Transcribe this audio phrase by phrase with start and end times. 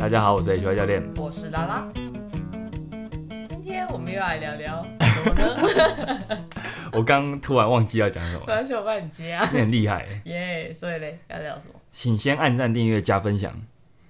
[0.00, 1.14] 大家好，我是 H Y 教练。
[1.14, 1.86] 我是拉拉。
[3.46, 6.48] 今天我们又来聊聊 什么呢？
[6.90, 9.46] 我刚突然忘记要讲什么，关系我帮你接啊。
[9.52, 10.22] 你很厉害欸。
[10.24, 11.74] 耶所以嘞要聊什么？
[11.92, 13.54] 请先按赞、订阅、加分享，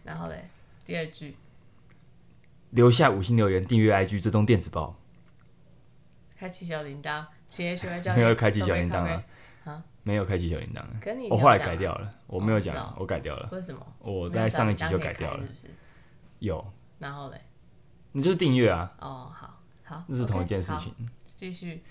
[0.04, 0.48] 然后嘞
[0.86, 1.34] 第二句，
[2.70, 4.94] 留下五星留言，订阅 IG 追踪电子报。
[6.38, 9.24] 开启小铃铛，请 H Y 教练没有练开启小铃铛啊
[9.64, 9.82] 啊？
[10.04, 13.48] 没有开启小铃铛，我后来改掉了，我没有讲我改掉了。
[13.50, 13.84] 为什么？
[13.98, 15.44] 我在上一集就改掉了？
[16.40, 17.40] 有，然后嘞，
[18.12, 21.12] 你就是订阅啊，哦，好好，那是同一件事情好。
[21.36, 21.82] 继续，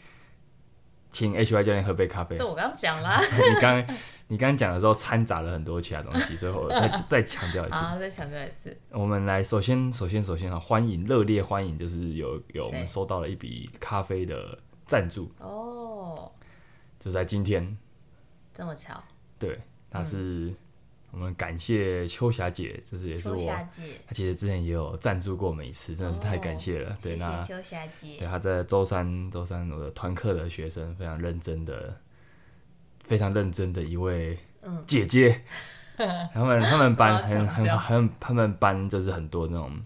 [1.11, 2.37] 请 H Y 教练喝杯咖啡。
[2.37, 3.19] 这我刚讲啦。
[3.25, 7.75] 你刚你刚刚讲的时候掺杂了很多其他东西，所以我再 再强调一次。
[7.75, 8.77] 好，再强调一次。
[8.91, 16.31] 我们来，首先，首先，首先啊，欢迎热烈欢迎，就是有有我们收到了一笔咖啡的赞助，哦，
[16.99, 17.75] 就在今天，
[18.53, 19.03] 这么巧，
[19.39, 19.59] 对，
[19.89, 20.53] 他是、
[21.11, 23.43] 我们感谢秋霞姐，这是也是我，
[24.05, 26.95] 她其实之前也有赞助过我们一次，真的是太感谢了。
[27.01, 28.27] 对，谢那谢秋霞对。
[28.27, 31.99] 她在周三周三我的团课的学生非常认真的，
[33.03, 34.37] 非常认真的一位
[34.85, 35.41] 姐姐姐，
[36.31, 39.81] 他们他们班很很很他们班就是很多那种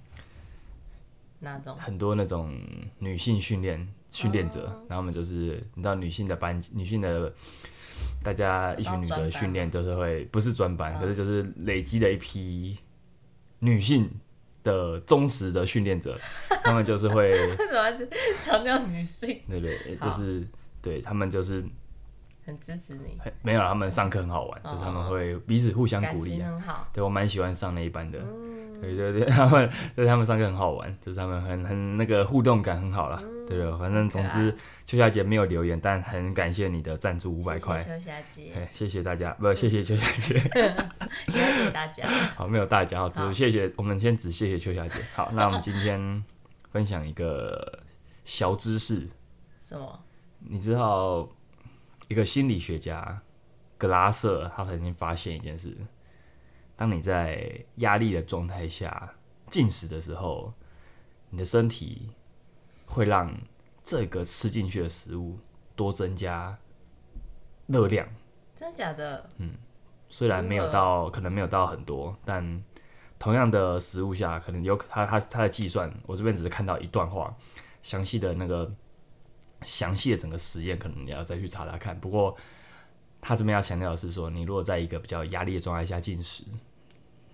[1.40, 2.60] 那种很多那种
[3.00, 7.34] 女性训练训练者，哦然后我们就是你知道女性的班女性的。
[8.24, 11.00] 大家一群女的训练就是会不是专班，嗯。
[11.02, 12.78] 可是就是累积了一批
[13.60, 14.10] 女性
[14.64, 16.18] 的忠实的训练者，
[16.64, 19.42] 他们就是会为什么一直强调女性？
[19.50, 20.46] 对对，就是
[20.82, 21.64] 对他们就是
[22.46, 24.72] 很支持你，没有，他们上课很好玩，哦。
[24.72, 26.88] 就是他们会彼此互相鼓励很好。
[26.94, 33.22] 对我蛮喜欢上那一班的，嗯，对对对，他们对他们上课很好玩，就是他们很很那个互动感很好啦。
[33.48, 40.40] 对对，反正总之秋霞姐没有留言，但很感谢你的赞助五百块，秋霞姐，哎，谢谢大家，不谢谢秋霞姐，
[41.32, 42.08] 谢谢大家。
[42.36, 45.02] 好没有大家，好好只谢谢我们先只谢谢秋霞姐。
[45.16, 46.24] 好，那我们今天
[46.72, 47.84] 分享一个
[48.26, 49.08] 小知识，
[49.64, 50.04] 什么？
[50.40, 51.30] 你知道
[52.10, 53.22] 一个心理学家
[53.78, 55.78] 格拉瑟他曾经发现一件事：
[56.76, 59.14] 当你在压力的状态下
[59.50, 60.54] 进食的时候，
[61.30, 62.10] 你的身体
[62.86, 63.34] 会让
[63.84, 65.38] 这个吃进去的食物
[65.76, 66.58] 多增加
[67.68, 68.08] 热量。
[68.56, 69.30] 真的假的？
[69.38, 69.56] 嗯
[70.10, 72.64] 虽然没有到，可能没有到很多，但
[73.18, 77.36] 同样的食物下，可能有他他他的计算，我这边只是看到一段话，
[77.82, 78.72] 详细的那个
[79.66, 82.00] 详细的整个实验，可能你要再去查查看。
[82.00, 82.38] 不过
[83.20, 86.44] 他这边要强调的是说，你如果在一个比较压力的状态下进食，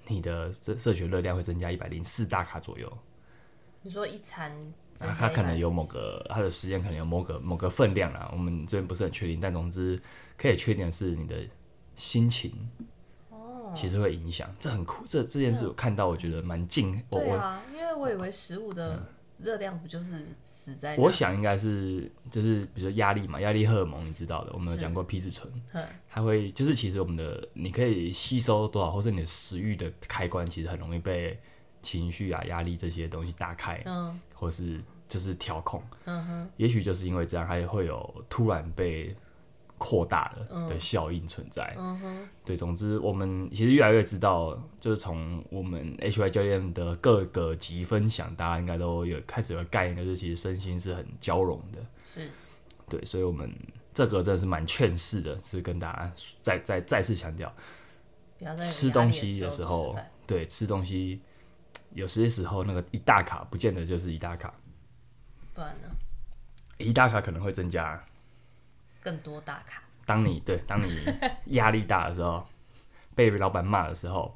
[0.08, 2.98] 你的摄摄取热量会增加一百零四大卡左右。
[3.82, 4.52] 你说一餐
[4.94, 10.00] 增啊，加它可能有某个它的时间可能有某个某个分量啊，我们这边不是很确定，但总之
[10.38, 11.36] 可以确定的是你的
[11.96, 12.70] 心情
[13.30, 15.06] 哦，其实会影响，这很酷。
[15.08, 19.02] 这这件事我看到，我觉得蛮惊，我我对啊，因为我以为食物的
[19.38, 21.04] 热量不就是死在那？
[21.04, 25.50] 我想应该是就是比如说压力嘛，压力荷尔蒙你知道的，我们有讲过皮质醇，
[26.10, 31.40] 它会就是其实我们的你可以吸收多少，或者你的食欲的开关其实很容易被
[31.82, 35.82] 情绪啊、压力这些东西打开，嗯或是就是调控。
[36.06, 39.16] 嗯哼，也许就是因为这样，它也会有突然被
[39.78, 41.74] 扩大的嗯的效应存在。
[41.78, 51.80] 嗯哼，对，总之我们其实越来越知道，就是从我们 HY 教练的各个级分享，大家应该都有开始有个概念，就是其实身心是很交融的。
[52.04, 52.30] 是
[52.90, 53.50] 对，所以我们
[53.94, 57.54] 这个真的是蛮劝世的，是跟大家再再再次强调，
[58.58, 59.96] 吃东西的的时候
[60.28, 61.22] 对，吃东西
[61.94, 64.54] 有些时候那个一大卡不见得就是一大卡，
[65.54, 65.90] 不然呢
[66.78, 68.02] 一大卡可能会增加
[69.02, 69.84] 更多大卡。
[70.06, 71.06] 当你对当你
[71.56, 72.46] 压力大的时候，
[73.16, 74.36] 被老板骂的时候，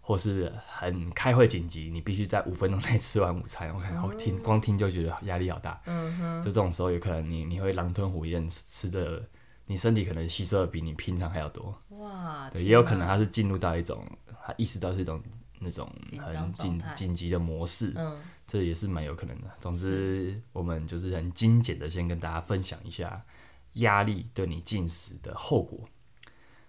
[0.00, 3.72] 或是很开会紧急，你必须在五分钟内吃完午餐。
[3.74, 5.80] 我看好听，光听就觉得压力好大。
[5.86, 9.22] 嗯哼，就这种时候，有可能你你会狼吞虎咽吃的，
[9.66, 11.80] 你身体可能吸收的比你平常还要多。
[11.90, 14.04] 哇，对，也有可能哪他是进入到一种
[14.44, 15.22] 他意识到是一种
[15.64, 15.90] 那种
[16.20, 17.92] 很紧紧急的模式。
[17.96, 19.48] 嗯这也是蛮有可能的。
[19.58, 23.24] 总之，我们就是很精简的，先跟大家分享一下
[23.72, 25.80] 压力对你进食的后果。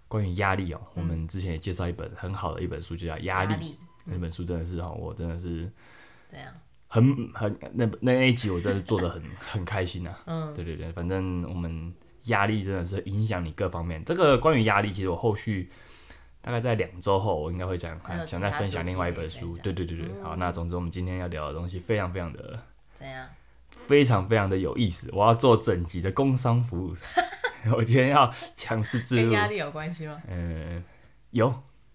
[0.07, 3.53] 关于压力哦、我们之前也介绍一本很好的一本书，就叫《压力》。
[3.59, 5.69] 力那本书真的是哦，我真的是
[6.29, 6.53] 怎样？
[6.87, 10.17] 很很那那那一集我真的是做的很 很开心啊。
[10.27, 11.93] 嗯对对对，反正我们
[12.27, 14.01] 压力真的是影响你各方面。
[14.05, 15.69] 这个关于压力，其实我后续
[16.45, 19.51] 大概在两周后，我应该会讲还想再分享另外一本书。
[19.51, 22.59] 享对对对对，好，那总之我们今天要聊的东西非常非常的
[22.99, 23.27] 怎样？
[23.87, 25.09] 非常非常的有意思。
[25.11, 26.93] 我要做整集的工商服务，
[27.75, 29.31] 我今天要强势自入。
[29.31, 30.21] 跟压力有关系吗？
[30.27, 30.83] 呃，
[31.31, 31.47] 有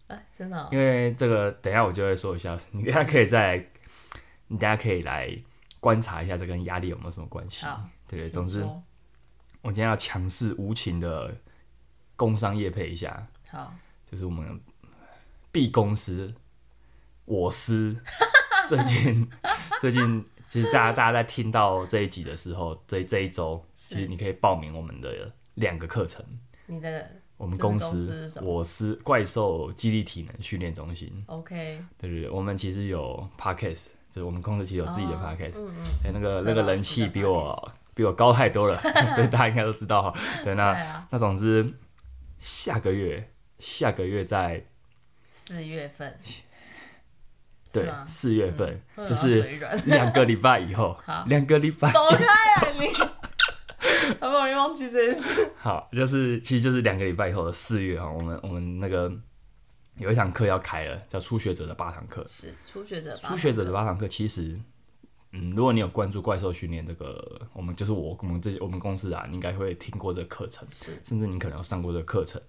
[0.09, 3.65] 啊，真的哦、因为这个等一下我就会说一下，你等下可以再，
[4.49, 5.33] 你等下可以来
[5.79, 7.65] 观察一下这跟压力有没有什么关系。
[7.65, 8.65] 好，对对，总之
[9.63, 11.33] 我今天要强势无情的
[12.17, 13.73] 工商业配一下，好，
[14.11, 14.61] 就是我们
[15.53, 16.35] B 公司
[17.27, 17.97] 我司
[18.67, 19.31] 最近
[19.81, 26.25] 最近，其实大家大家在听到这一集的时候，这这一周，其实你可以报名我们的两个课程。
[26.67, 38.79] 你的我们这个公公司我司怪兽激励体能训练中心，OK，对对对，我们其实有 podcast，就是我们公司其实有自己的哦 podcast，嗯嗯，哎、那个那个人气比我比我高太多了，
[39.17, 40.21] 所以大家应该都知道哈。
[40.45, 41.75] 对，那那总之
[42.39, 43.31] 下个月
[43.61, 44.67] 下个月在
[45.47, 46.19] 四月份，
[47.73, 49.43] 对四月份，嗯就是
[49.87, 50.99] 两个礼拜以后，
[51.29, 52.89] 两个礼拜走开啊你！
[54.21, 55.53] 好不容易忘记这件事。
[55.57, 59.11] 好，就是其实就是两个礼拜以后的四月啊，我们我们那个
[59.97, 62.25] 有一堂课要开了，叫初学者的八堂课。
[62.27, 64.59] 是初学者吧，初学者的八堂课其实，
[65.33, 72.41] 嗯，如果你有关注怪兽训练这个，我们就是我我们这些我们公司啊，你应该会听过这个课程，是，甚至你可能有上过这个课程。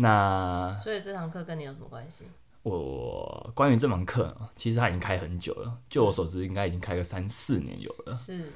[0.00, 2.24] 那所以这堂课跟你有什么关系？
[2.62, 8.12] 我关于这门课啊，其实它已经开很久了，就我所知，应该已经开个三四年有了。
[8.12, 8.52] 是，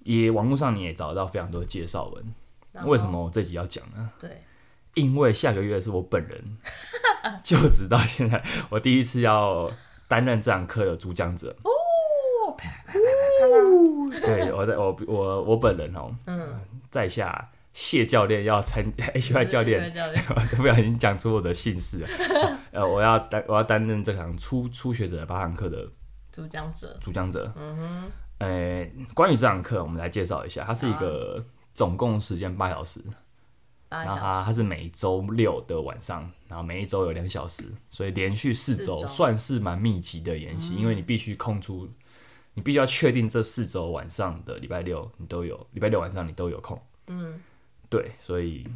[0.00, 2.34] 也网络上你也找得到非常多的介绍文。
[2.84, 3.04] 为什？
[3.08, 4.10] 么我这集要讲呢？
[4.20, 4.44] 对，
[4.94, 6.58] 因为下个月是我本人
[7.42, 9.70] 就职到现在，我第一次要
[10.06, 11.56] 担任这堂课的主讲者。
[11.64, 22.08] 哦，啪啪啪啪啪啪对，我在我我我本人哦，嗯，在下谢教练要参 HY 教练，对教练， 我不小心讲出我的姓氏了。
[22.72, 25.88] 呃，我要担我要担任这堂初初学者的八堂课的
[26.32, 27.52] 主讲者，主讲者。
[27.56, 31.44] 嗯哼，呃，关于这堂课，我们来介绍一下，它是一个
[31.74, 33.00] 总共时间八小时，
[33.88, 39.08] 八然后它它是每周六的晚上，然后每一周有两小时，所以连续四周四周。
[39.08, 41.88] 算是蛮密集的研习，因为你必须空出，
[42.54, 47.40] 你必须要确定这四周晚上的礼拜六你都有，礼拜六晚上你都有空，嗯，
[47.90, 48.66] 对，所以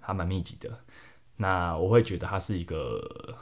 [0.00, 0.80] 还蛮密集的。
[1.36, 3.38] 那我会觉得它是一个，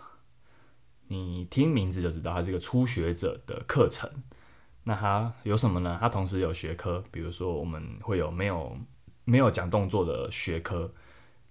[1.09, 4.09] 你听名字就知道它是一个初学者的课程。
[4.85, 5.99] 那它有什么呢？
[6.01, 8.77] 它同时有学科，比如说我们会有没有
[9.25, 10.93] 没有讲动作的学科，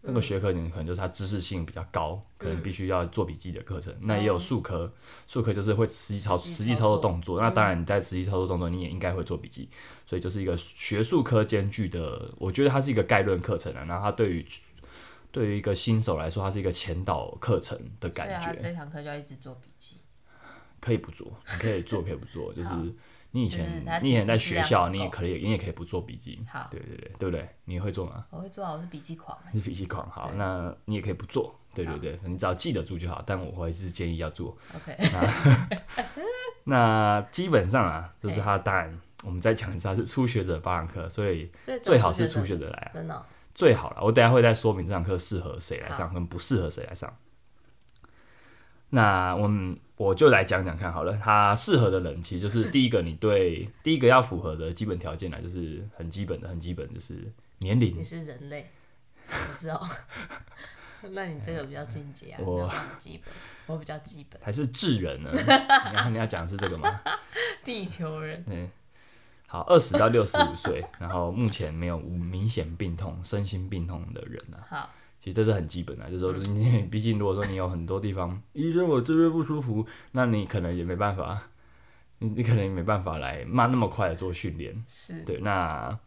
[0.03, 3.95] 那个学科你可能就是它知识性比较高，可能必须要做笔记的课程。
[4.01, 4.91] 那也有术科，
[5.27, 7.41] 术科就是会实际操实际操操作作动作。
[7.41, 9.69] 那当然你在实际操作动作，你也应该会做笔记。
[10.07, 13.85] 所以就是一个学术科兼具的，我觉得它是一个概论课程啊。
[13.87, 14.45] 然后它对于
[15.31, 19.97] 对于一个新手来说，它是一个前导课程的感觉，这堂课就要一直做笔记，
[20.79, 22.69] 可以不做，你可以做，可以不做，就是
[23.31, 27.47] 你以前你以前在学校，你也可以，你也可以不做笔记，好，对对对，对不对？
[27.65, 28.25] 你会做吗？
[28.29, 33.23] 我会做啊，我是笔记狂欸，你是笔记狂，好，那你也可以不做，对对对，你只要记得住就好。
[33.25, 34.57] 但我还是建议要做。
[34.75, 34.97] OK，
[36.65, 41.49] 那基本上啊，就是嘿它当然我们再讲一次，它是初学者八堂课，所以
[41.81, 42.91] 最好是初初学者来啊。
[42.93, 44.01] 真的哦最好了。
[44.01, 47.13] 我等下会再说明这堂课适合谁来上，跟不适合谁来上。
[48.91, 58.03] 那我们我就来讲讲看好了，他适合的人其实就是第一个，你对第一个要符合的基本条件呢，就是很基本的，很基本就是年龄你。
[58.03, 58.71] 是人类，
[59.27, 59.81] 不是哦。
[61.13, 62.71] 那你这个比较进阶啊，我
[63.65, 65.31] 我比较基本，还是智人呢？
[65.33, 67.01] 你要你要讲的是这个吗？
[67.63, 68.69] 地球人，对，
[69.47, 74.89] 好，二十到六十五岁，然后目前没有无明显病痛、身心病痛的人啊，好，
[75.21, 81.43] 其实这是很基本的，就是说你 毕竟如果说你有很多地方，医生我这边不舒服，那你可能也没办法，
[82.17, 84.83] 你你可能也没办法来慢那么快的做训练。
[84.87, 85.99] 是对，那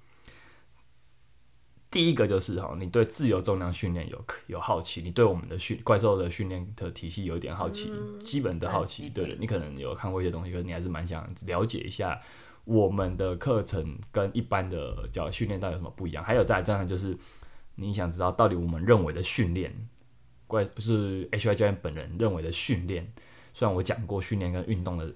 [1.91, 7.93] 第一个就是哈，你对自由重量训练有有好奇，你对我们的训怪兽的训练的体系有一点好奇，
[8.25, 12.21] 基本的好奇，对的，你可能有看过一些东西，可是你还是蛮想了解一下
[12.65, 16.25] 我们的课程跟一般的叫训练到底有什么不一样。
[16.25, 17.17] 还有再来当然就是
[17.77, 19.73] 你想知道到底我们认为的训练，
[20.47, 23.13] 怪不是 HY 教练本人认为的训练，
[23.53, 25.13] 虽然我讲过训练跟运动的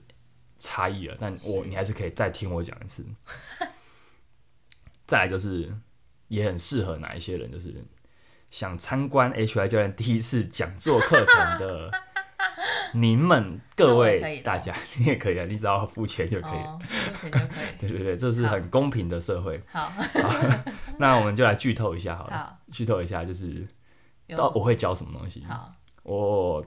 [0.58, 3.04] 差异了，但我你还是可以再听我讲一次。
[5.06, 5.72] 再来就是
[6.28, 7.74] 也很适合哪一些人，就是
[8.50, 11.90] 想参观 HY 教练第一次讲座课程的
[12.92, 16.64] 您们各位大家， 你也可以啊，你只要付钱就可以了。
[16.64, 16.80] 哦，
[17.14, 17.66] 付钱就可以。
[17.80, 19.60] 对对对，这是很公平的社会。
[19.66, 19.92] 好，
[21.00, 23.66] 那我们就来剧透一下好了，好，剧透一下就是
[24.36, 25.44] 到我会教什么东西。
[25.44, 26.64] 好，我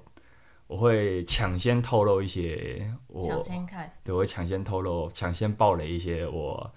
[0.68, 2.80] 我会抢先透露一些
[3.24, 6.72] 抢我先看，对，我会抢先透露、抢先爆雷一些我。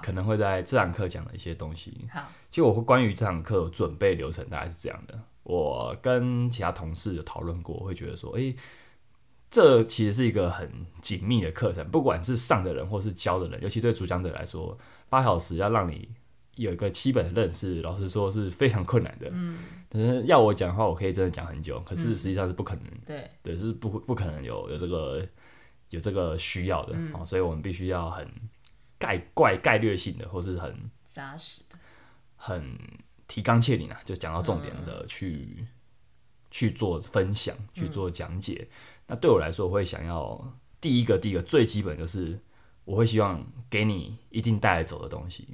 [0.00, 2.06] 可能会在这堂课讲的一些东西。
[2.12, 8.54] 好，就我会关于这堂课准备流程大概是这样的，我跟其他同事有讨论过，会觉得说，诶，
[9.50, 14.78] 这其实是一个很紧密的课程，不管是上的人或是教的人，尤其对主讲者来说，
[15.08, 16.08] 八小时要让你
[16.56, 19.28] 有一个基本的认识，老实说是非常困难的。
[19.32, 22.84] 嗯，但是要我讲的话，我可以真的讲很久，可是实际上是不可能。
[23.06, 25.26] 对，对，是不不可能有有这个
[25.90, 28.28] 有这个需要的啊、所以我们必须要很
[28.98, 31.78] 概概概略性的，或是很扎实的。
[32.36, 32.78] 很
[33.26, 35.66] 提纲挈领啊，就讲到重点的去、
[36.50, 38.68] 去做分享，去做讲解。
[39.06, 42.38] 那对我来说，我会想要第一个第一个最基本就是，
[42.84, 45.46] 我会希望给你一定带得走的东西。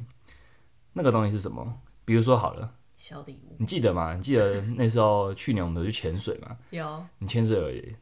[0.98, 1.80] 那个东西是什么？
[2.04, 4.14] 比如说好了，小礼物你记得吗？
[4.14, 6.58] 你记得那时候去年我们有去潜水吗？
[6.70, 7.94] 有你潜水有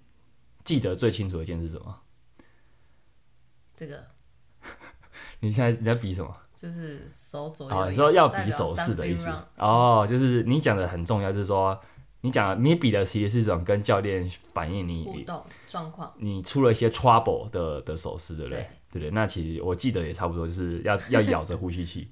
[0.65, 1.95] 记得最清楚的一件是什么？
[3.77, 4.03] 这个，
[5.41, 6.35] 你现在你在比什么？
[6.59, 11.79] 就是手左右哦，一你说要比手势的意思哦，就是你讲的很重要，就是说
[12.23, 18.51] 你讲的你比的其实是一种跟教练反映你互动状况，你出了一些 trouble 的的手势，对不？
[18.51, 19.11] 对对不对？
[19.11, 22.09] 那其实我记得也差不多，就是要要咬着呼吸器。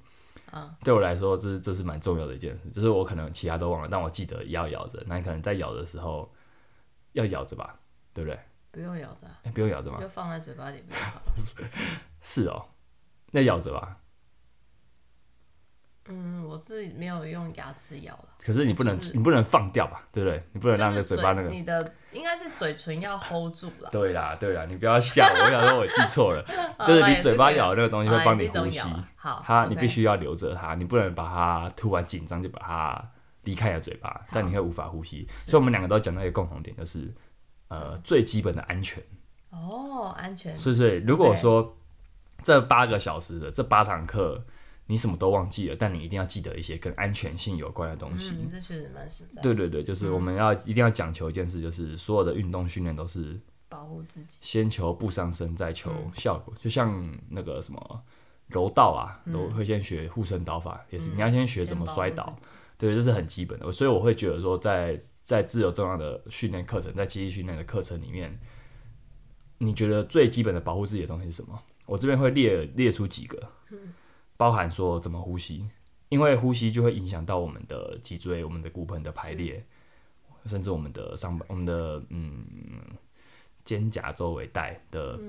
[0.51, 5.03] 嗯，对我来说，这这是蛮重要的一件事，就是我可能其他都忘了，但我记得也要咬着。
[5.05, 6.31] 那你可能在咬的时候
[7.13, 7.79] 要咬着吧，
[8.13, 8.39] 对不对？
[8.71, 9.99] 不用咬着不用咬着吗？
[9.99, 10.97] 就放在嘴巴里面。
[12.21, 12.65] 是哦，
[13.31, 13.97] 那咬着吧。
[16.07, 20.43] 嗯，我是没有用牙齿咬了，可是你不能，就是你不能放掉吧，对不对？
[20.53, 21.49] 你不能让那个嘴巴那个。
[21.49, 26.45] 你的应该是嘴唇要 hold 住了，对啦，对啦，你不要笑， 我想说我记错了，
[26.77, 28.79] 哦就是你嘴巴咬的那个东西会啊帮你呼吸。
[29.15, 33.09] 好，它你必须要留着它，你不能把它突然紧张就把它
[33.43, 35.27] 离开你的嘴巴，但你会无法呼吸。
[35.35, 37.11] 所以我们两个都讲到一个共同点，就是
[37.69, 39.01] 呃最基本的安全。
[39.49, 41.75] 哦，安全，所以所以如果说
[42.43, 44.45] 这八个小时的这八堂课
[44.87, 48.31] 你什么都忘记了，但你一定要记得一些跟安全性有关的东西。
[48.31, 56.53] 嗯，这确实蛮实在，对对对，就是我们要一定要讲求一件事，就是所有的运动训练都是保护自己，先求不伤身，再求效果。
[56.61, 58.03] 就像那个什么
[58.47, 62.37] 柔道啊，都会先学护身刀法，也是你要先学怎么摔倒。
[62.77, 63.71] 对，这是很基本的。
[63.71, 68.39] 所以我会觉得说在，在自由重要的训练课程，在记忆训练的课程里面，
[69.57, 71.59] 你觉得最基本的保护自己的东西是什么？
[71.85, 73.49] 我这边会列列出几个，
[74.37, 75.69] 包含说怎么呼吸，
[76.09, 79.65] 因为呼吸就会影响到我们的脊椎、我们的骨盆的排列，
[80.45, 82.45] 甚至我们的上半、我们的嗯
[83.63, 85.19] 肩胛周围带的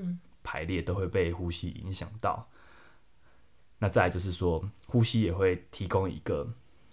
[0.42, 2.46] 排列都会被呼吸影响到。
[3.78, 6.48] 那再来就是说，呼吸也会提供一个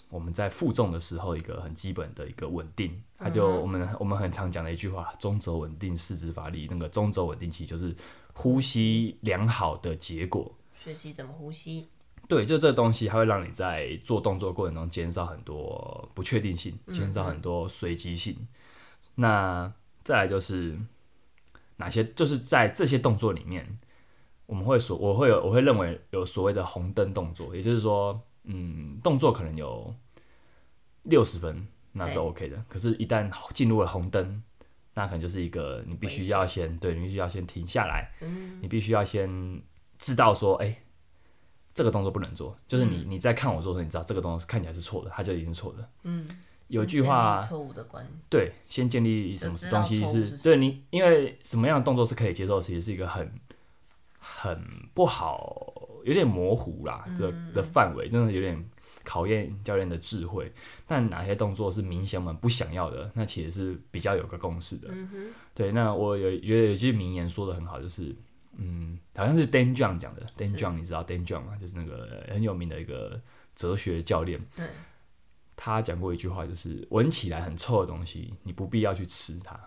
[0.09, 3.01] 我们在负重的时候一个很基本的一个稳定。
[3.17, 6.67] 它就我们我们很常讲的一句话：中轴稳定，四肢发力。
[6.69, 7.95] 那个中轴稳定器就是
[8.33, 10.53] 呼吸良好的结果。
[10.73, 11.87] 学习怎么呼吸，
[12.27, 18.47] 对，就这个东西，它会让你在做动作过程中减少很多不确定性，减少很多随机性。
[19.15, 19.71] 那
[20.03, 20.77] 再来就是
[21.77, 23.77] 哪些，就是在这些动作里面，
[24.45, 29.93] 我们会所我会有我会认为有所谓的红灯动作，也就是说，嗯，动作可能有
[31.03, 32.63] 六十分，那是 OK 的。
[32.67, 34.41] 可是，一旦进入了红灯，
[34.93, 39.61] 那可能就是一个你必须要先对，你必须要先停下来，嗯你必须要先
[39.99, 40.82] 知道说，哎、
[41.73, 45.89] 这个动作不能做，就是你你在看我做的时候，你知道这个动作看起来是错的，它就已经是错的。
[46.03, 46.27] 嗯，
[46.67, 53.31] 有句话错误的观，对，先建立什么东西是对你，因为什么样的动作是可以接受，其实是一个很
[54.19, 54.63] 很
[54.93, 58.63] 不好，有点模糊啦的嗯的范围，真的有点
[59.03, 60.53] 考验教练的智慧。
[60.85, 64.89] 但哪些动作是明显我们不想要的，那其实是比较有个共识的。
[64.91, 68.15] 嗯对，那我有觉得有句名言说的很好，就是
[68.57, 71.57] 嗯，好像是 Dan John 讲的，Dan John 你知道 Dan John 吗？
[71.59, 73.19] 就是那个很有名的一个
[73.55, 74.39] 哲学教练。
[74.55, 74.67] 对，
[75.55, 79.59] 他讲过一句话，就是闻起来很臭的东西，你不必要去吃它。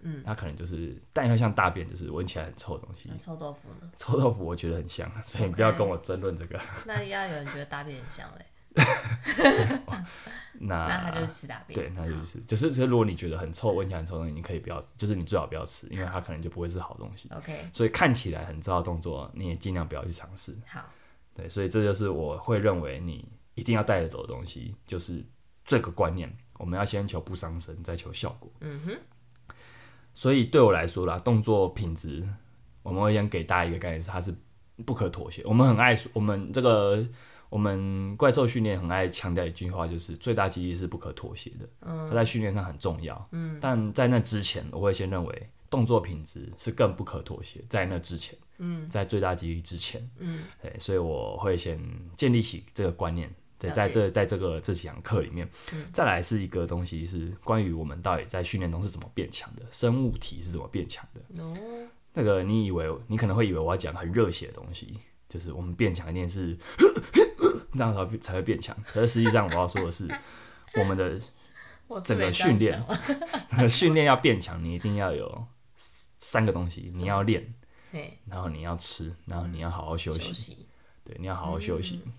[0.00, 3.10] 嗯，它可能就是，但要像大便，就是闻起来很臭的东西。
[3.18, 3.90] 臭豆腐呢？
[3.96, 6.60] 臭豆腐我觉得很香，所以你不要跟我争论这个。
[6.86, 8.44] 那要有人觉得大便很香嘞，
[10.60, 17.28] 那那他就是吃大便，对，那就是就是，就是如果你觉得很臭，闻起来很臭的东西，你可以不要，就是你最好不要吃，因为它可能就不会是好东西。
[17.32, 20.56] OK，所以看起来很糟的动作，你也尽量不要去尝试。
[20.66, 20.84] 好，
[21.32, 25.24] 对，所以这就是我会认为你一定要带着走的东西，就是
[25.64, 28.50] 这个观念，我们要先求不伤身，再求效果。
[28.60, 28.98] 嗯哼，
[30.12, 32.28] 所以对我来说啦，动作品质，
[32.82, 34.34] 我们会先给大家一个概念，是它是
[34.84, 35.40] 不可妥协。
[35.44, 37.06] 我们很爱，我们这个
[37.50, 41.68] 我们怪兽训练很爱强调一句话，就是最大肌力是不可妥协的。
[41.80, 43.28] 它在训练上很重要。
[43.32, 47.60] 嗯，但在那之前，我会先认为动作品质是更不可妥协。
[47.68, 51.80] 在那之前，嗯，在最大肌力之前，嗯，对，所以我会先
[52.16, 61.42] 建立起这个观念，对，在这在这个这几堂课里面，嗯再来是一个东西是关于我们到底在训练中是怎么变强的，生物体是怎么变强的。
[61.42, 61.56] 哦，
[62.12, 66.58] 那个你以为你可能会以为我要讲很热血的东西，就是我们变强一定是
[67.78, 70.08] 这样才会才会变强，可是实际上我要说的是，
[70.78, 71.18] 我们的
[72.04, 72.82] 整个训练
[73.48, 75.46] 整个训练要变强，你一定要有
[76.18, 77.54] 三个东西，你要练，
[77.92, 80.20] 嘿，然后你要吃，然后你要好好休息。
[80.28, 80.66] 休息，
[81.04, 82.02] 对，你要好好休息。
[82.04, 82.12] 嗯。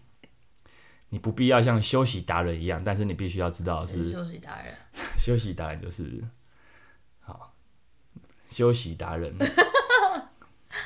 [1.11, 4.75] 你不必要像休息达人一样，但是你必须要知道是休息达人，
[5.17, 6.23] 休息达人就是
[7.19, 7.55] 好
[8.47, 9.35] 休息达人。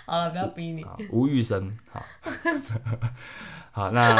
[0.05, 2.05] 好了，不要逼你，好吴玉生好。
[3.71, 4.15] 好那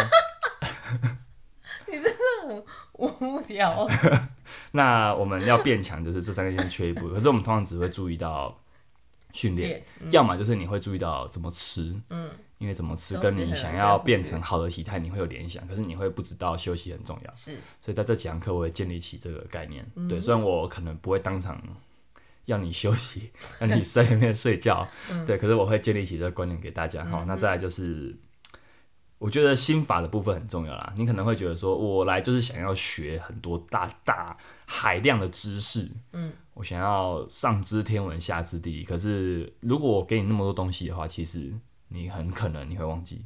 [2.94, 3.88] 无聊，
[4.72, 7.10] 那我们要变强，就是这三个先缺一步。
[7.14, 8.58] 可是我们通常只会注意到
[9.32, 17.34] 训练，嗯要么就是你会注意到怎么吃，嗯，因为怎么吃跟你想要变成好的体态，你会有联想，可是你会不知道休息很重要。
[17.34, 19.86] 是，所以在这几堂课，我会建立起这个概念。
[19.96, 21.62] 嗯对，虽然我可能不会当场
[22.46, 27.04] 要你休息， 让你在里面睡觉，嗯对，可是我会建立起这个观念给大家。
[27.06, 28.16] 好，那再来就是，
[29.24, 30.94] 我觉得心法的部分很重要啦。
[30.98, 38.84] 你可能会觉得说，我来就是想要学很多大大海量的知识，嗯，我想要上知天文下知地理。
[38.84, 41.53] 可是如果我给你那么多东西的话，其实
[41.88, 43.22] 你很可能你会忘记，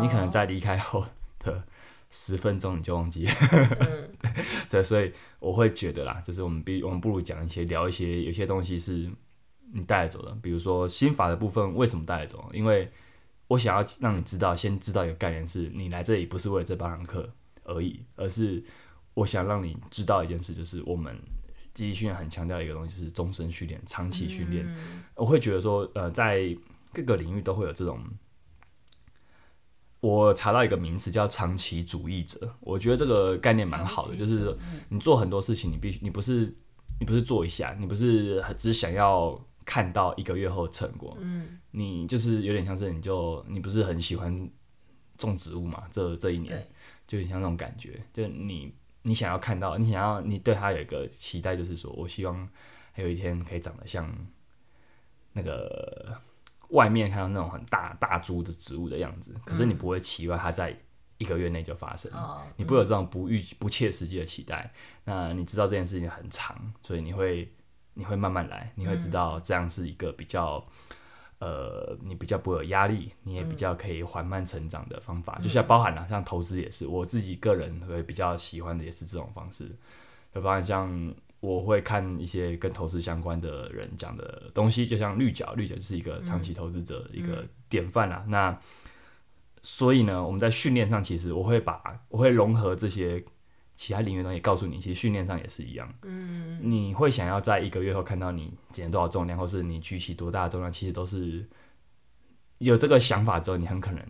[0.00, 1.06] 你可能在离开后
[1.38, 1.62] 的
[2.10, 3.32] 十分钟你就忘记了。
[3.78, 4.10] 嗯
[4.68, 9.08] 对，所以我会觉得啦，就是我们比我们不如讲一些聊一些，有些东西是
[9.72, 12.50] 你带得走的，比如说心法的部分，为什么带得走？
[12.52, 12.90] 因为
[13.52, 17.28] 我想要让你知道，先知道一个概念是，你来这里不是为了这八堂课
[17.64, 18.62] 而已，而是
[19.14, 21.14] 我想让你知道一件事，就是我们
[21.74, 24.64] 记忆训练很强调一个东西，就是终身训练、长期训练。
[24.66, 26.56] 嗯我会觉得说，呃，在
[26.94, 28.00] 各个领域都会有这种。
[30.00, 34.56] 我查到一个名词叫长期主义者，我觉得这个概念蛮好的，就是
[34.88, 36.52] 你做很多事情，你必须你不是
[36.98, 44.50] 你不是做一下，你不是只想要看到一个月后的成果，嗯，你就是有点像是你就你不是很喜欢
[45.18, 46.66] 种植物嘛，这这一年对，
[47.06, 52.48] 就很像那种感觉，就你你想要看到，你想要你对它有一个期待，就是说我希望
[52.92, 54.12] 还有一天可以长得像
[55.32, 56.16] 那个
[56.68, 60.76] 外面看到那种很大大株的植物的样子，可是你不会期望它在
[61.18, 64.72] 一个月内就发生，哦，你不会有这种不预不切实际的期待。
[65.04, 67.48] 那你知道这件事情很长，所以你会
[67.94, 70.64] 你会慢慢来，你会知道这样是一个比较。
[71.44, 79.68] 呃，你比较不会有压力，你也比较可以缓慢成长的方法，就像包含了像投资也是，我自己个人会比较喜欢的也是这种方式，
[80.32, 88.24] 就包含像我会看一些跟投资相关的人讲的东西，就像绿角，绿角就是一个长期投资者的一个典范啦。
[88.28, 88.56] 那
[89.64, 93.20] 所以呢，我们在训练上，其实我会把我会融合这些
[93.82, 95.92] 其他领域的东西，告诉你，其实训练上也是一样。
[96.02, 101.44] 嗯，你会想要在一个月后看到你减多少重量，或是你举起多大的重量，其实都是
[102.58, 104.06] 有这个想法之后，你很可能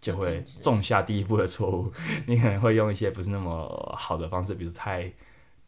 [0.00, 1.92] 就会种下第一步的错误。
[2.26, 5.12] 你可能会用一些不是那么好的方式，比如太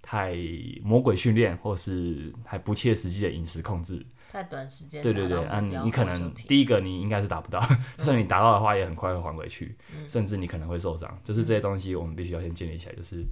[0.02, 0.34] 太
[0.82, 4.04] 魔鬼训练，或是还不切实际的饮食控制。
[4.36, 7.58] 太短时间对对对，啊，你你可能第一个你应该是达不到，
[7.96, 11.18] 就算你达到的话，也很快会还回去，嗯甚至你可能会受伤。
[11.24, 12.94] 就是这些东西，我们必须要先建立起来。
[12.94, 13.24] 就是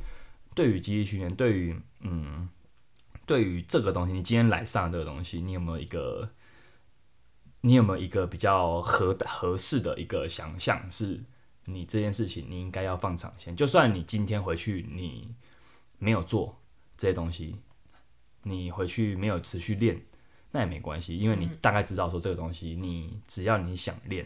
[0.55, 2.49] 对于记忆训练，对于嗯，
[3.27, 6.31] 对于这个东西，你今天来上这个东西，你有没有一个，
[7.61, 11.23] 你有没有一个比较合合适的一个想象，是
[11.67, 13.55] 你这件事情你应该要放长线。
[13.55, 15.35] 就算你今天回去你
[15.99, 16.59] 没有做
[16.97, 17.57] 这些东西，
[18.45, 20.01] 你回去没有持续练。
[20.55, 24.25] 那也没关系，因为你大概知道说这个东西，你只要你想练，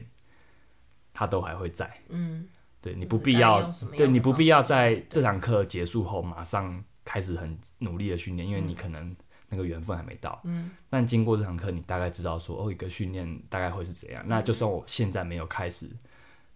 [1.14, 1.90] 它都还会在。
[2.10, 2.46] 嗯，
[2.82, 9.16] 对你不必要对你不必要在这堂课结束后马上开始很努力的训练，因为你可能
[9.48, 10.38] 那个缘分还没到。
[10.44, 14.22] 嗯，但经过这堂课，你大概知道说哦，一个训练大概会是怎样。
[14.26, 15.88] 那就算我现在没有开始，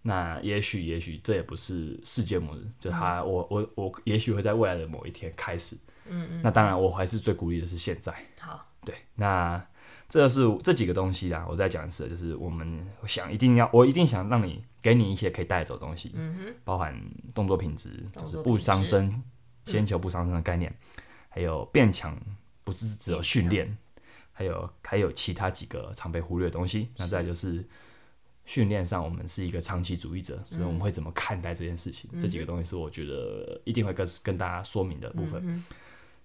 [0.03, 5.75] 那也许也许这也不是世界末日，就他、我我我也许会在未来的某一天开始。
[6.05, 8.13] 嗯嗯，那当然，我还是最鼓励的是现在。
[8.39, 9.65] 好，对，那
[10.09, 11.45] 这是这几个东西啦。
[11.49, 16.99] 我再讲一次，就是我们想一定要，我一定想让你给你一些可以带走的东西，嗯哼，包含
[17.33, 19.23] 动作品质，就是不伤身，
[19.65, 20.71] 先求不伤身的概念，
[21.29, 22.15] 还有变强，
[22.63, 23.75] 不是只有训练，
[24.31, 26.89] 还有还有其他几个常被忽略的东西。
[26.97, 27.65] 那再就是
[28.45, 32.09] 训练上，我们是一个长期主义者，所以我们会怎么看待这件事情？
[32.21, 35.41] 这几个东西是我觉得一定会跟跟大家说明的部分。
[35.43, 35.63] 嗯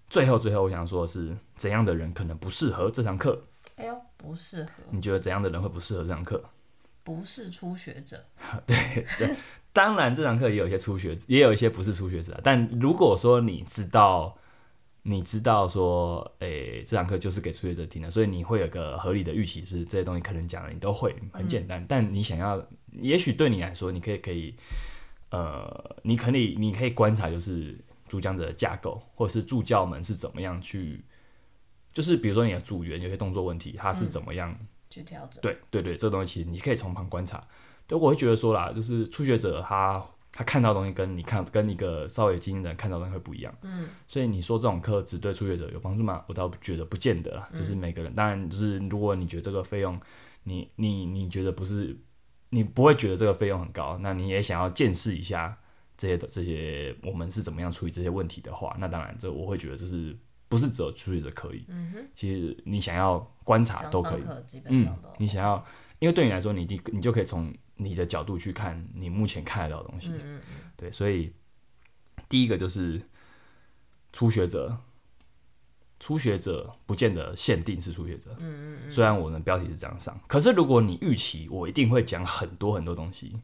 [0.09, 3.43] 最后，最后我想说的是，怎样的人可能不适合这堂课？
[3.77, 6.43] 哎呦，不适合，你觉得怎样的人会不适合这堂课？
[7.05, 8.23] 不是初学者，
[8.67, 9.07] 对
[9.73, 12.41] 当然这堂课也有一些初学者，也有一些不是初学者啊。
[12.43, 14.37] 但如果说你知道，
[15.03, 21.85] 你知道说，诶、这堂课就是给初学者听的，所以你会有个合理的预期，是这些东西可能讲了你都会，很简单。
[21.89, 22.61] 但你想要，
[23.01, 24.55] 也许对你来说，你可以可以，
[25.31, 31.05] 呃，你可以你可以观察，就是主讲者的架构，或者是助教们是怎么样去，
[31.93, 34.59] 就是比如说你的组员有些动作问题，他是怎么样。
[34.91, 35.43] 去调整。
[35.43, 37.47] 对对对，这个东西其实你可以从旁观察。
[37.87, 43.55] 对，我会觉得说啦，就是初学者他他看到的东西跟你看跟一个稍微经验的人看到的东西会不一样。
[43.63, 43.89] 嗯。
[44.07, 46.25] 所以你说这种课只对初学者有帮助吗？
[46.27, 47.49] 我倒觉得不见得啦。
[47.55, 50.01] 就是每个人，当然就是如果你觉得这个费用，
[50.45, 51.95] 你你你觉得不是，
[52.49, 55.59] 你不会觉得这个费用很高，那你也想要见识一下
[55.99, 60.17] 这些的这些我们是怎么样处理这些问题的话，那当然这我会觉得这是
[60.49, 61.65] 不是只有初学者可以。
[61.67, 62.09] 嗯哼。
[62.15, 64.21] 其实你想要观察都可以。
[64.21, 65.09] 想上课基本上都。
[65.19, 65.67] 你想要，
[65.99, 70.11] 因为对你来说，你第你就可以从你的角度去看你目前看得到的东西。
[70.11, 70.71] 嗯嗯嗯。
[70.77, 71.33] 对，所以
[72.29, 73.03] 第一个就是
[74.13, 74.79] 初学者，
[75.99, 78.31] 初学者不见得限定是初学者。
[78.39, 78.91] 嗯嗯嗯。
[78.91, 83.37] 虽然我们标题是这样上，可是如果你预期我一定会讲很多很多东西，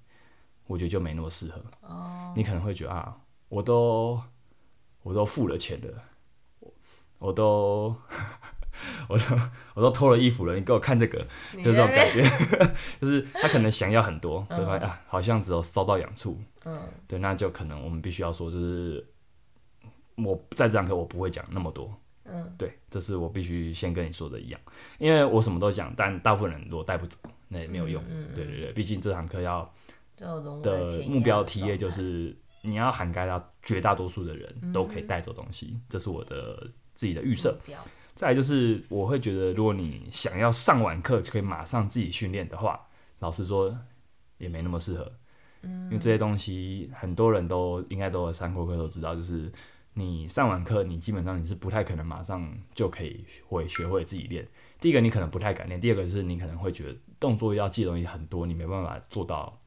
[0.67, 1.63] 我觉得就没那么适合。
[1.83, 2.33] 哦。
[2.37, 3.17] 你可能会觉得啊，
[3.49, 4.21] 我都
[5.03, 6.03] 我都付了钱了，
[6.61, 6.73] 我
[7.29, 7.97] 我都
[9.09, 9.25] 我都
[9.75, 11.19] 我都脱了衣服了，你给我看这个，
[11.59, 12.23] 就这种感觉，
[13.01, 14.77] 就是他可能想要很多，对吧？
[14.79, 19.07] 啊，好像只有烧到痒处，嗯，对，那就可能我们必须要说，就是
[20.17, 24.61] 我在这堂课我不会讲那么多，嗯，对，这是我必须先跟你说的一样，
[24.99, 27.17] 因为我什么都讲，但大部分人如果带不走，
[27.49, 29.73] 那也没有用，嗯对对对，毕竟这堂课要
[30.17, 37.59] 的目标然 TA 就是你要涵盖到绝大多数的人都可以带走东西，这是我的自己的预设。
[38.15, 42.81] 再来就是我会觉得，如果你想要上完课就可以马上自己训练的话，
[43.19, 43.77] 老实说
[44.39, 45.13] 也没那么适合。
[45.63, 49.51] 因为这些东西很多人都应该都有上过课都知道，就是
[49.95, 54.47] 你上完课，你基本上你是不太可能马上就可以会学会自己练。
[54.79, 59.59] 第一个你可能不太敢练，第二个是你可能会觉得动作要记的东西很多，你没办法做到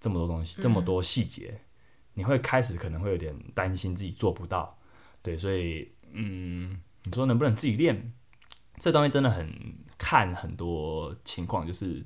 [0.00, 1.60] 这么多东西，这么多细节，
[2.14, 4.78] 你会开始可能会有点担心自己做不到。
[5.22, 8.12] 对，所以嗯，你说能不能自己练？
[8.78, 9.50] 这东西真的很
[9.96, 12.04] 看很多情况，就是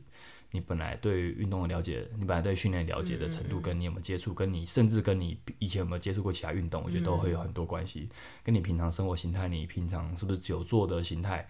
[0.53, 8.09] 你本来对运动的了解，你本来对训练了解的程度，跟你有没有接触，跟你甚至跟你以前有没有接触过其他运动，我觉得都会有很多关系。
[8.45, 11.49] 跟你平常生活形态，你平常是不是久坐的形态，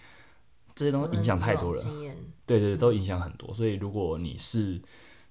[0.75, 1.83] 这些东西影响太多了。
[2.47, 3.53] 对对，对都影响很多。
[3.53, 4.81] 所以如果你是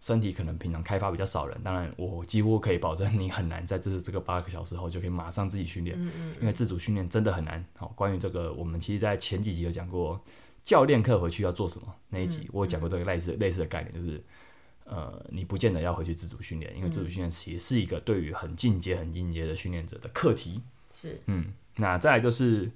[0.01, 5.97] 身体可能平常开发比较少人，当然我几乎可以保证你很难在这这个八个小时后就可以马上自己训练，
[6.39, 7.63] 因为自主训练真的很难。
[7.77, 10.19] 好，关于这个，我们其实在前几集有讲过
[10.63, 14.23] 教练课回去要做什么那一集，我有讲过这个类似类似的概念，就是。
[14.91, 20.63] 呃，你不见得要回去自主训练，因为自主训练其实是一个对于很进阶、很进阶的训练者的课题。
[20.91, 22.71] 是嗯，那再来就是，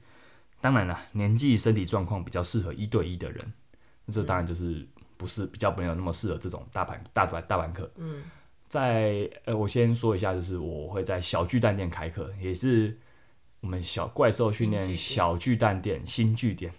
[0.62, 3.54] 当然了，年纪、身体状况比较适合一对一的人，
[4.12, 4.88] 这当然就是
[5.24, 7.90] 不是比较没有那么适合这种大盘大盘大盘课。
[7.96, 8.22] 嗯，
[8.68, 13.00] 在呃，我先说一下，就是我会在小巨蛋店开课，也是
[13.62, 16.74] 我们小怪兽训练小巨蛋店新据点，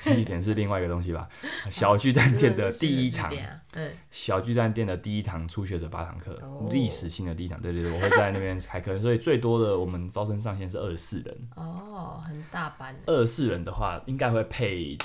[0.00, 1.28] 新据点 是另外一个东西吧？
[1.70, 3.30] 小巨蛋店的第一堂，
[3.74, 14.96] 嗯，小巨蛋店的第一堂初学者八堂课哦，历、史性的第一堂，对对对，我会在那边开课，所以最多的我们招生上限是二十四人，哦，很大班，二十四人的话应该会配。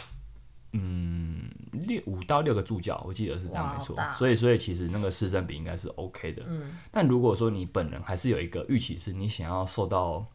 [0.74, 3.98] 嗯，六五到六个助教，我记得是这样没错。
[4.16, 6.44] 所以，所以其实那个师生比应该是 OK 的。
[6.46, 10.26] 嗯，但如果说你本人还是有一个预期，是你想要受到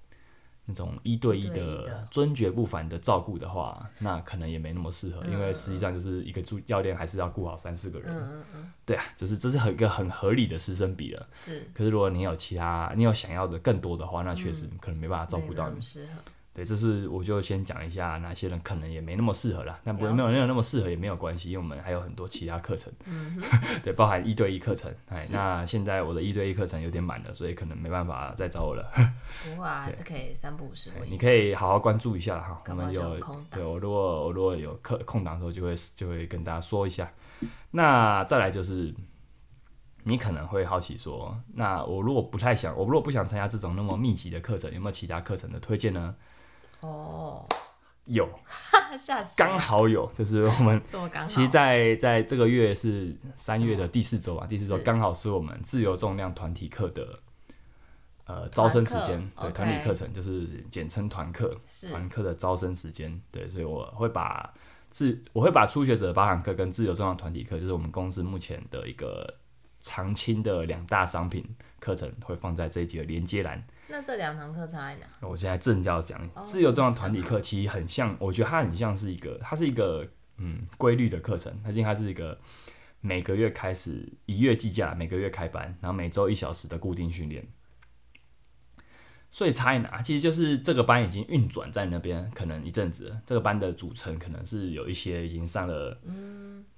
[0.65, 2.09] 那种一对一的的。
[2.11, 8.11] 尊爵不凡的照顾的话，那可能也没那么适合，因嗯为实际上就是一个助教练还是要顾好三四个人。
[8.11, 11.29] 嗯嗯嗯，对啊，就是这是很一个很合理的师生比了。
[11.33, 11.69] 是。
[11.75, 15.81] 可是如果你有其他，你有想要的更多的话，那确实可能没办法照顾到你
[16.55, 22.93] 对，这是我就先讲一下哪些人可能也没那么适合啦，但不没有没有那么适合也没有关系，因为我们还有很多其他课程，
[23.83, 24.95] 对，包含一对一课程。
[25.09, 28.87] 哎，那现在我的一对一课程有点满了，所以可能没办法再找我了。
[29.45, 33.19] 不会啊还是可以三不五时你可以好好关注一下啦哈，我们有
[33.51, 37.11] 对我如果我如果有课空档的时候，就会就会跟大家说一下。
[37.71, 38.95] 那再来就是。
[40.05, 46.13] 你可能会好奇说，那我如果不太想，我如果不想参加这种那么密集的课程，有没有其他课程的推荐呢？
[46.83, 47.47] 哦，
[48.05, 48.29] 有，
[48.99, 57.21] 吓死，刚好有，就是我们 这么刚好，其实在，在这个月是三月的第四周啊，第四周刚好是我们自由重量团体课的
[58.27, 61.91] 呃招生时间，课对团体课程就是简称团课，是。
[61.91, 64.53] 团课的招生时间，对，所以我会把
[64.91, 69.37] 自我会把初学者的八堂课跟自由重量团体课，就是我们公司目前的一个
[69.81, 71.45] 常青的两大商品
[71.79, 73.65] 课程会放在这一集的连接栏。
[73.93, 75.07] 那这两堂课差在哪？
[75.21, 82.41] 我现在正要讲哦自由重量团体课，其实很像，我觉得它很像是一个，它是一个嗯规律的课程，它因为它是一个
[83.03, 87.47] 每个月开始一月计价，每个月开班，然后每周一小时的固定训练。
[89.31, 90.01] 所以差在哪？
[90.01, 93.21] 其实就是这个班已经运转在那边，可能一阵子了。
[93.27, 96.01] 这个班的组成可能是有一些已经上了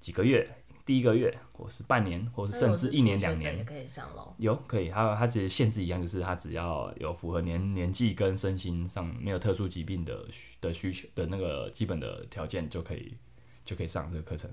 [0.01, 0.45] 几个月，
[0.85, 3.63] 第一个月或是半年，或是甚至一年两年者也。
[3.63, 4.33] 可以上喽。
[4.37, 13.17] 有可以，它它只是限制一样，就是它只要有符合年年纪跟身心上没有特殊疾病的需的需求的那个基本的条件，就可以
[13.65, 14.49] 就可以上这个课程。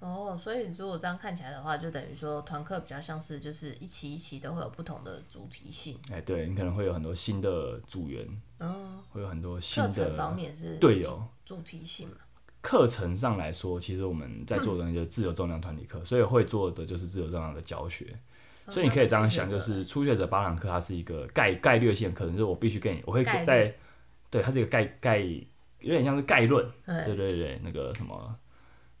[0.00, 5.98] 哦，所以如果这样看起来的话，就等于说团课比较像是就是一期一期都会有不同的主题性。
[6.12, 8.26] 哎，对你可能会有很多新的组员，
[8.58, 11.22] 嗯，会有很多新课程方面是队友。
[11.44, 12.16] 主题性嘛。
[12.64, 18.06] 课程上来说，其实我们在做的就是自由重量团体课，所以会做的就是自由重量的教学。
[18.70, 23.70] 所以你可以这样想，就是初学者八堂课，它是一个概概略性的课程，就是我必须跟你，我会在，
[24.30, 25.18] 对，它是一个概概，
[25.80, 28.34] 有点像是概论，对对对对，那个什么，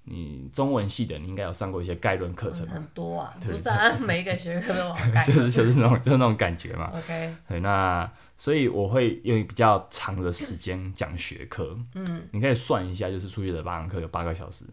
[0.04, 3.52] 你中文系的，你应该有上过一些概论课程嗯，很多啊，对。
[3.52, 5.24] 不是啊每一个学科都往盖。
[5.26, 6.92] 就是就是那种就是那种感觉嘛。
[6.94, 14.64] OK，对，那所以我会用比较长的时间讲学科，嗯，你可以算一下，就是初学的八堂课有八个小时，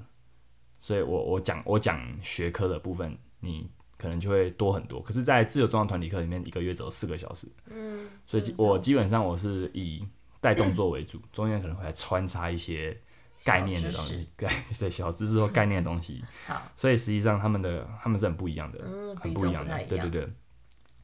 [0.80, 5.02] 所以我我讲我讲学科的部分，你可能就会多很多。
[5.02, 10.06] 可是，在自由重量团体课里面，一个月只有四个小时，嗯，所以我基本上我是以
[10.41, 13.00] 带动作为主，中间可能会还穿插一些
[13.43, 16.23] 概念的东西，概 对小知识或概念的东西。
[16.47, 19.77] 好，所以实际上他们的他们是很不一样的，嗯，很不一样的。
[19.86, 20.27] 对对对。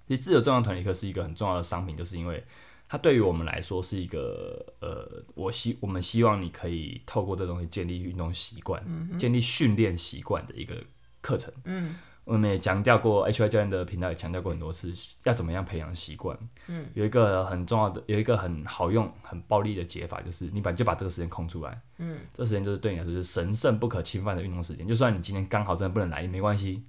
[0.07, 2.41] 其实自由重量团体课是一个很重要的商品，就是因为
[2.87, 8.81] 它对于我们来说是一个呃，我希我们希望你可以透过这东西建立运动习惯，
[9.17, 10.81] 建立训练习惯的一个
[11.19, 11.53] 课程。
[11.65, 11.95] 嗯，
[12.27, 16.37] 我们也强调过，HY 教练的频道也强调过很多次，要怎么样培养习惯。
[16.67, 21.81] 嗯，有一个很重要的，有一个很好用、很暴力的解法，就是你把就把这个时间空出来。
[21.99, 24.85] 嗯，这时间就是对你来说是神圣不可侵犯的运动时间。
[24.85, 26.83] 就算你今天刚好真的不能来也没关系，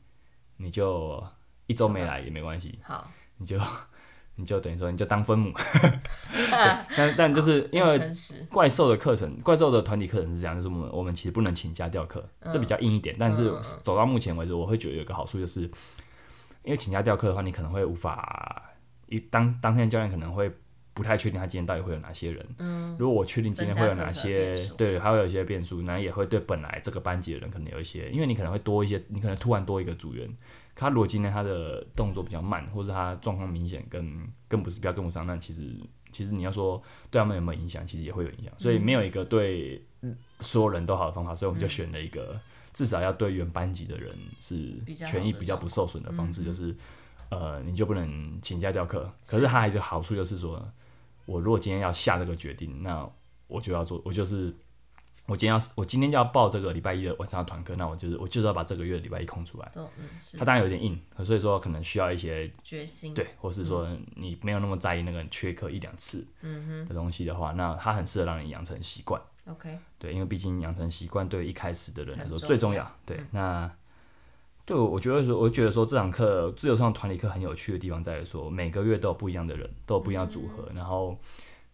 [0.57, 1.25] 你就
[1.69, 3.57] 一周没来也没关系，好，你就
[4.39, 5.53] 你就等于说你就当分母。
[6.97, 8.01] 但但就是因为，
[8.51, 13.15] 怪兽的课程，怪兽的团体课程是这样，就是我们我们其实不能请假调课，这比较硬一点。
[13.19, 15.63] 但是走到目前为止，我会觉得有一个好处，就是
[16.63, 18.63] 因为请假调课的话，你可能会无法
[19.09, 20.51] 一当当天教练可能会
[20.95, 22.47] 不太确定他今天到底会有哪些人。
[22.59, 35.75] 嗯，如果我确定今天会有哪些对，还会有一些变数，那也会对本来这个班级的人可能有一些，因为你可能会多一些，你可能突然多一个组员，可他如果今天他的动作比较慢，或者他状况明显跟跟不是比较跟不上，那其实
[36.13, 39.85] 其实你要说对他们有没有影响，其实也会有影响，所以没有一个对
[40.39, 42.41] 所有人都好的方法，所以我们就选了一个
[42.73, 46.73] 至少要对原班级的人是权益比较不受损的方式，就是
[47.31, 50.65] 呃你就不能请假掉课，可是它还有一个好处就是说，
[51.27, 53.05] 我如果今天要下这个决定，那
[53.49, 54.55] 我就要做，我就是。
[55.29, 59.71] 我今天要，我今天就要报这个礼拜一的晚上的团课，那我就是我就是要把这个月礼拜一空出来。
[59.75, 63.13] 都嗯是它当然有点硬，所以说可能需要一些决心。
[63.13, 63.87] 对，或是说
[64.17, 66.27] 你没有那么在意那个缺课一两次
[66.89, 69.21] 的东西的话，那它很适合让你养成习惯。
[69.47, 72.97] OK，对，因为毕竟养成习惯对一开始的人来说最重要要。
[73.05, 73.71] 对，那
[74.65, 81.19] 对我我觉得说，我觉得说这堂课自由上团体课很有趣的地方在于说，每个月都有不一样的人，都有不一样的组合，然后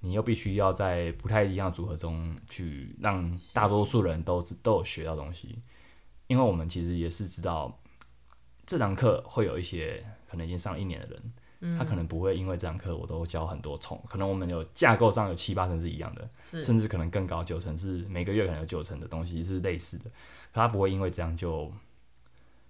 [0.04, 5.58] 你又必须要在不太一样的组合中去让大多数人都知都有学到东西，
[6.26, 7.80] 因为我们其实也是知道
[8.66, 16.62] 这堂课会有一些可能已经上了一年的人，他可能不会因为这堂课我都教很多重，可能我们有架构上有七八成是一样的，是。
[16.62, 21.72] 甚至可能更高，九成是每个月可能有九成的东西是类似的，可他不会因为这样就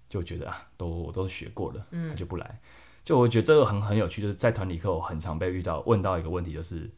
[0.07, 2.59] 就觉得啊，都我都学过了，他就不来。
[3.03, 6.89] 就我觉得这个很很有趣，就是在团体课我很常被遇到问到一个问题，就是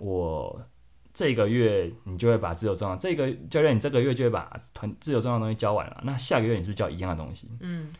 [0.00, 0.60] 我
[1.14, 7.48] 这个月你就会把自由重量，这个教练你这个月就会把团自由重量的东西教完了，那下个月你是不是教一样的东西？
[7.60, 7.92] 嗯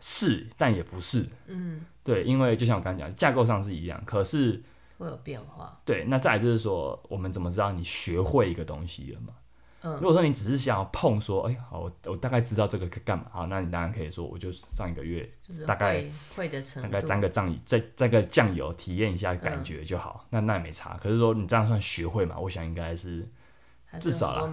[0.00, 1.28] 是，但也不是。
[1.46, 4.62] 嗯，对，因为就像我刚刚讲，架构上是一样，可是
[4.96, 5.78] 会有变化。
[5.84, 9.34] 对，那再来就是说，我们怎么知道你学会一个东西了嘛？
[9.82, 15.26] 嗯如果说你只是想要碰说，哎、好，我我大概知道这个可干嘛，好，那你当然可以说，我就上一个月
[15.66, 20.98] 大概会会的程度，大概沾个酱油，再再个酱油体验一下感觉就好，那那也没差。
[21.00, 22.38] 可是说你这样算学会嘛？
[22.38, 23.26] 我想应该是
[24.00, 24.52] 至少啦。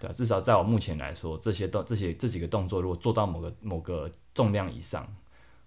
[0.00, 5.06] 对啊，至少在我目前来说，这些动这些这几个动作，如果做到某个某个重量以上，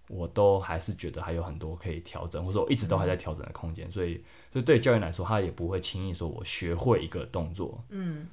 [0.08, 3.91] 我都还是觉得还有很多可以调整，或者说我一直都还在调整的空间。
[3.91, 8.28] 所以，所以对教练来说，他也不会轻易说我学会一个动作，嗯，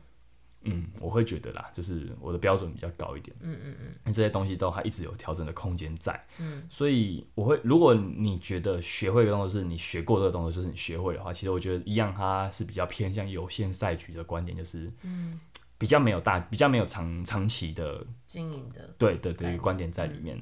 [0.65, 3.37] 嗯，我会觉得啦，就是我的标准比较高一点。
[3.41, 6.25] 嗯嗯嗯，这些东西都还一直有调整的空间在。
[6.39, 15.41] 嗯，所以我会，如果你觉得学会的东西是你学过这个东西就是你学会的话，其实我觉得一样，它是比较偏向有限赛局的观点，就是嗯，
[15.79, 20.41] 比较没有大，比较没有长长期的经营的，对对对，观点在里面。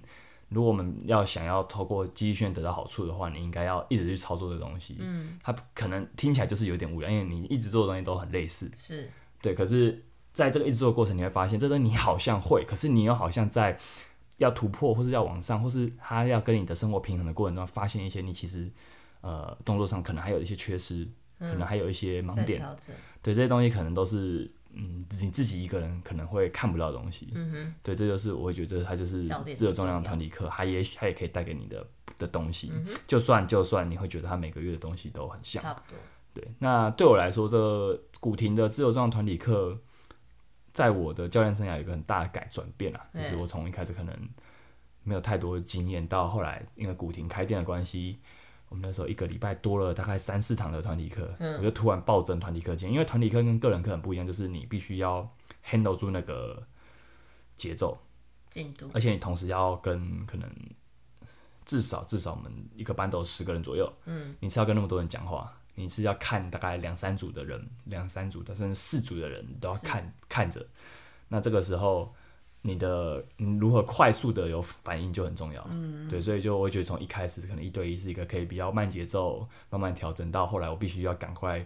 [0.51, 4.97] 如果我们要想要透过记忆训练得到好处的话，你应该要一直去操作这个东西。
[4.99, 8.71] 嗯，它可能听起来就是有点无聊，因为你一直做的东西都很类似。
[8.75, 9.09] 是，
[9.41, 10.05] 对，可是。
[10.41, 13.79] 在这个一直做的过程，你会发现，这个你好像会，可是你又好像在
[14.39, 18.71] 要突破，或是要往上，或是他要跟你的生活平衡的过程中，发现一些你其实
[19.21, 21.07] 呃动作上可能还有一些缺失，
[21.39, 22.59] 可能还有一些盲点。
[23.23, 27.29] 对，这些东西可能都是嗯你自己一个人可能会看不到的东西。
[27.35, 27.75] 嗯哼。
[27.83, 29.23] 对，这就是我会觉得它就是
[29.55, 31.87] 自由重量团体课，它也许它也可以带给你的
[32.19, 32.73] 的东西。
[33.07, 35.63] 就算就算你会觉得它每个月的东西都很像。
[35.63, 35.99] 差不多。
[36.33, 39.79] 对，那对我来说，这古亭的自由重量团体课。
[40.73, 44.17] 在我的教练生涯有一个很大的改转变啊，就是我从一开始可能
[45.03, 48.19] 没有太多经验，到后来因为古亭开店的关系，
[48.69, 51.29] 我们那时候一个礼拜多了大概三四堂的团体课，
[51.59, 55.29] 我就突然暴增团体课间，因为团体课跟个人课很不一样，就是你必须要
[55.67, 56.63] handle 住那个
[57.57, 57.99] 节奏
[58.49, 60.49] 进度，而且你同时要跟可能
[61.65, 65.57] 至少至少我们一个班都有十个人左右，嗯，你是要跟那么多人讲话。
[65.81, 70.63] 你是要看大概两三组的人，两三组的甚至四组的人都要看看着，
[71.27, 72.15] 那这个时候
[72.61, 75.67] 你的你如何快速的有反应就很重要。
[75.71, 81.65] 嗯，对，所以就我觉得从一开始可能一对一是一个可以比较慢节奏，慢慢调整到后来我必须要赶快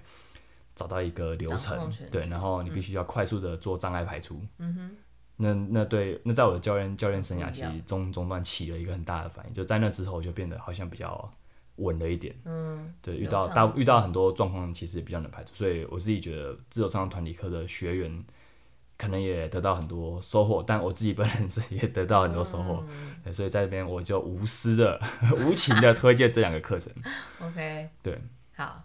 [0.76, 4.40] 找到一个流程，对，然后你必须要快速的做障碍排除。
[4.58, 4.96] 嗯哼，
[5.36, 11.28] 那那对那在我的教练教练生涯其实中中段起了一个很大的反应，就在那之后就变得好像比较。
[11.76, 18.24] 稳了一点，嗯，对，遇到大遇到很多状况，其实也比较能排除，所以我自己觉得自由上团体课的学员
[18.96, 22.84] 可能也得到很多收获，但我自己本人是也得到很多收获，
[23.32, 25.00] 所以在这边我就无私的、
[25.44, 26.92] 无情的推荐这两个课程。
[27.42, 28.20] OK，对，
[28.54, 28.84] 好，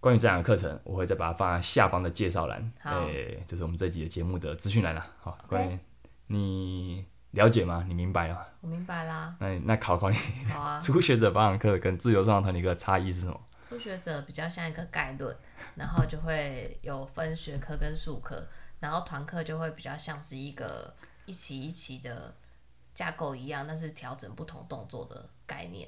[0.00, 5.06] 关于这两个课程，我会再把它放在下方的介绍栏，对，就是我们这集的节目的资讯栏了。
[5.20, 5.78] 好，关于
[6.28, 7.04] 你。
[7.32, 7.84] 了解吗？
[7.86, 8.48] 你明白了？
[8.60, 9.36] 我明白啦。
[9.38, 10.16] 那那考考你。
[10.50, 10.80] 好啊。
[10.82, 13.40] 初学者保养课跟自由重量团体课差异是什么？
[13.68, 15.36] 初学者比较像一个概论，
[15.74, 18.48] 然后就会有分学科跟术科，
[18.80, 20.94] 然后团课就会比较像是一个
[21.26, 22.34] 一期一期的
[22.94, 25.86] 架构一样，但是调整不同动作的概念。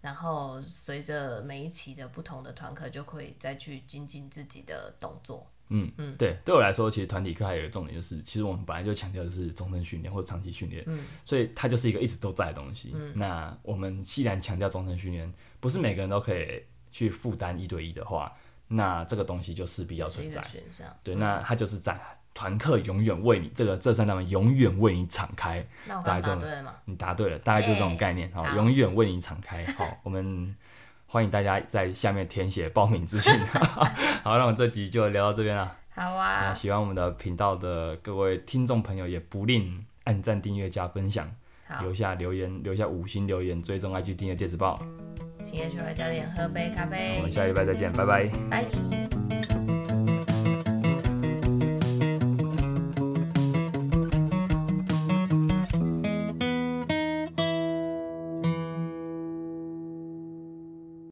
[0.00, 5.44] 然后随着每一期的不同的团课，就可以再去精进自己的动作。
[5.68, 12.92] 嗯嗯，对，对我来说，其实团体课还有一个重点就是，其实我们本来就强调的是终身训练或者长期训练，嗯，所以它就是一个一直都在的东西。
[12.94, 18.32] 嗯，那我们既然强调终身训练，不是每个人都可以去负担一对一的话，
[18.68, 20.40] 那这个东西就势必要存在。
[21.02, 22.00] 对，那它就是在
[22.32, 25.66] 团课永远为你这个这三大门永远为你敞开。
[25.86, 26.74] 那我答对了吗？
[26.84, 28.30] 你答对了，大概就是这种概念。
[28.32, 29.64] 好，永远为你敞开。
[29.72, 30.54] 好，我们。
[31.16, 33.32] 欢迎大家在下面填写报名资讯。
[33.48, 35.74] 好，那我们这集就聊到这边了。
[35.94, 36.52] 好啊。
[36.52, 41.26] 喜欢我们的频道的各位听众朋友，也不吝按赞、订阅、加分享，
[41.80, 44.78] 留下留言，留下五星留言，追踪 IG 订阅电子报。
[45.42, 47.14] 今天去外教练喝杯咖啡。
[47.16, 48.30] 我们下礼拜再见，拜拜。
[48.50, 49.15] 拜。